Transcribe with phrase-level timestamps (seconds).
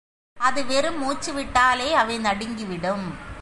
[0.37, 3.29] அது வெறும் மூச்சுவிட்டாலே அவை நடுங்கிவிடும்.